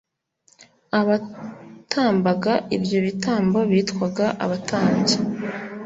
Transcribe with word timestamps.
abatambaga 0.99 2.53
ibyo 2.75 2.97
bitambo 3.05 3.59
bitwaga, 3.71 4.25
abatambyi 4.43 5.17